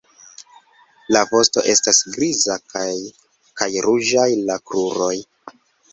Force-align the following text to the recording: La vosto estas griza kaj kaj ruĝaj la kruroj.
La 1.15 1.21
vosto 1.33 1.63
estas 1.73 2.01
griza 2.15 2.57
kaj 2.73 2.89
kaj 3.61 3.69
ruĝaj 3.89 4.29
la 4.49 4.61
kruroj. 4.71 5.15